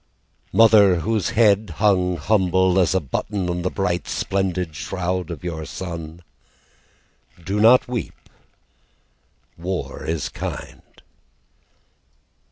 Mother 0.51 1.01
whose 1.01 1.29
heart 1.29 1.69
hung 1.77 2.17
humble 2.17 2.79
as 2.79 2.95
a 2.95 2.99
button 2.99 3.47
On 3.51 3.61
the 3.61 3.69
bright 3.69 4.07
splendid 4.07 4.75
shroud 4.75 5.29
of 5.29 5.43
your 5.43 5.63
son, 5.63 6.23
Do 7.45 7.59
not 7.59 7.87
weep. 7.87 8.15
War 9.59 10.03
is 10.03 10.27
kind. 10.27 10.81